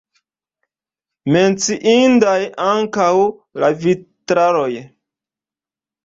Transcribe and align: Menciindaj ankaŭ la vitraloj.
Menciindaj 1.33 2.39
ankaŭ 2.63 3.09
la 3.65 3.69
vitraloj. 3.83 4.71